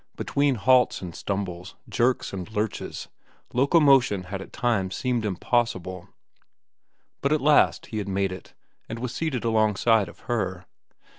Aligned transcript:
Between 0.15 0.55
halts 0.55 1.03
and 1.03 1.13
stumbles, 1.13 1.75
jerks 1.87 2.33
and 2.33 2.51
lurches, 2.51 3.07
locomotion 3.53 4.23
had 4.23 4.41
at 4.41 4.51
times 4.51 4.95
seemed 4.95 5.23
impossible. 5.25 6.09
But 7.21 7.31
at 7.31 7.39
last 7.39 7.85
he 7.85 7.99
had 7.99 8.07
made 8.07 8.31
it, 8.31 8.55
and 8.89 8.97
was 8.97 9.13
seated 9.13 9.43
alongside 9.45 10.09
of 10.09 10.21
Her. 10.21 10.65